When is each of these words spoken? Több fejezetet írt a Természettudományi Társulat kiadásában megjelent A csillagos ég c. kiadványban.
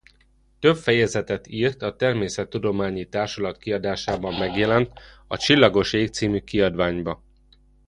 Több 0.59 0.75
fejezetet 0.75 1.47
írt 1.47 1.81
a 1.81 1.95
Természettudományi 1.95 3.05
Társulat 3.09 3.57
kiadásában 3.57 4.33
megjelent 4.33 4.91
A 5.27 5.37
csillagos 5.37 5.93
ég 5.93 6.09
c. 6.09 6.43
kiadványban. 6.43 7.23